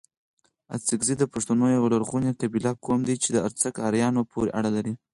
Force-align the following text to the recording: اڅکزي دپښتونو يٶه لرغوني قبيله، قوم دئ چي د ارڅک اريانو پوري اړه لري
اڅکزي 0.75 1.13
دپښتونو 1.17 1.65
يٶه 1.75 1.87
لرغوني 1.93 2.31
قبيله، 2.39 2.71
قوم 2.85 2.99
دئ 3.07 3.15
چي 3.23 3.29
د 3.31 3.37
ارڅک 3.47 3.75
اريانو 3.87 4.21
پوري 4.31 4.51
اړه 4.59 4.69
لري 4.77 4.93